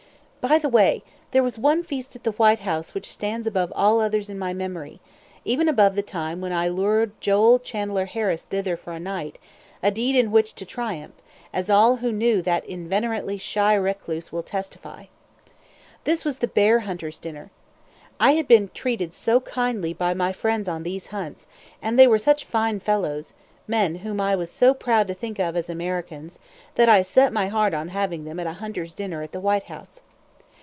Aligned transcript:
By 0.49 0.57
the 0.57 0.69
way, 0.69 1.03
there 1.29 1.43
was 1.43 1.59
one 1.59 1.83
feast 1.83 2.15
at 2.15 2.23
the 2.23 2.31
White 2.31 2.61
House 2.61 2.95
which 2.95 3.11
stands 3.11 3.45
above 3.45 3.71
all 3.75 3.99
others 4.01 4.27
in 4.27 4.39
my 4.39 4.55
memory 4.55 4.99
even 5.45 5.69
above 5.69 5.93
the 5.93 6.01
time 6.01 6.41
when 6.41 6.51
I 6.51 6.67
lured 6.67 7.11
Joel 7.21 7.59
Chandler 7.59 8.05
Harris 8.05 8.41
thither 8.41 8.75
for 8.75 8.91
a 8.93 8.99
night, 8.99 9.37
a 9.83 9.91
deed 9.91 10.15
in 10.15 10.31
which 10.31 10.55
to 10.55 10.65
triumph, 10.65 11.13
as 11.53 11.69
all 11.69 11.97
who 11.97 12.11
knew 12.11 12.41
that 12.41 12.65
inveterately 12.65 13.37
shy 13.37 13.75
recluse 13.75 14.31
will 14.31 14.41
testify. 14.41 15.05
This 16.05 16.25
was 16.25 16.39
"the 16.39 16.47
bear 16.47 16.79
hunters' 16.79 17.19
dinner." 17.19 17.51
I 18.19 18.31
had 18.31 18.47
been 18.47 18.71
treated 18.73 19.13
so 19.13 19.41
kindly 19.41 19.93
by 19.93 20.15
my 20.15 20.33
friends 20.33 20.67
on 20.67 20.81
these 20.81 21.05
hunts, 21.13 21.45
and 21.83 21.99
they 21.99 22.07
were 22.07 22.17
such 22.17 22.45
fine 22.45 22.79
fellows, 22.79 23.35
men 23.67 23.93
whom 23.97 24.19
I 24.19 24.35
was 24.35 24.49
so 24.49 24.73
proud 24.73 25.07
to 25.09 25.13
think 25.13 25.37
of 25.37 25.55
as 25.55 25.69
Americans, 25.69 26.39
that 26.75 26.89
I 26.89 27.03
set 27.03 27.31
my 27.31 27.47
heart 27.47 27.75
on 27.75 27.89
having 27.89 28.23
them 28.25 28.39
at 28.39 28.47
a 28.47 28.53
hunters' 28.53 28.95
dinner 28.95 29.21
at 29.21 29.33
the 29.33 29.39
White 29.39 29.65
House. 29.65 30.01